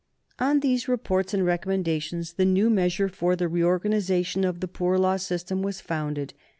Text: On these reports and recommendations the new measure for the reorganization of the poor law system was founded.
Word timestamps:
On 0.39 0.61
these 0.61 0.87
reports 0.87 1.31
and 1.31 1.45
recommendations 1.45 2.33
the 2.33 2.43
new 2.43 2.71
measure 2.71 3.07
for 3.07 3.35
the 3.35 3.47
reorganization 3.47 4.43
of 4.43 4.59
the 4.59 4.67
poor 4.67 4.97
law 4.97 5.17
system 5.17 5.61
was 5.61 5.79
founded. 5.79 6.33